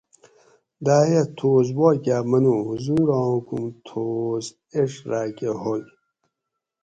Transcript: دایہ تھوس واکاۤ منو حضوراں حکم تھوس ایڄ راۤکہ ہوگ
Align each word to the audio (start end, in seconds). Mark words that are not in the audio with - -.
دایہ 0.85 1.23
تھوس 1.37 1.67
واکاۤ 1.77 2.23
منو 2.29 2.55
حضوراں 2.67 3.25
حکم 3.33 3.63
تھوس 3.85 4.45
ایڄ 4.73 4.91
راۤکہ 5.09 5.51
ہوگ 5.61 5.83